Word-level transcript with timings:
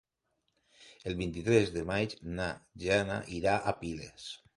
El 1.11 1.17
vint-i-tres 1.19 1.69
de 1.75 1.83
maig 1.89 2.15
na 2.39 2.47
Jana 2.85 3.19
irà 3.41 3.55
a 3.59 3.75
Piles. 3.83 4.27